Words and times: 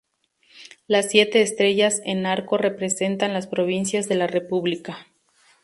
Las 0.87 1.09
siete 1.11 1.43
estrellas 1.43 2.01
en 2.03 2.25
arco 2.25 2.57
representan 2.57 3.33
las 3.35 3.45
provincias 3.45 4.09
de 4.09 4.15
la 4.15 4.25
República. 4.25 5.05